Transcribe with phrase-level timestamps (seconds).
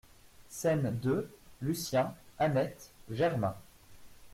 [0.49, 1.29] SCÈNE deux
[1.61, 3.53] LUCIEN, ANNETTE, GERMAIN.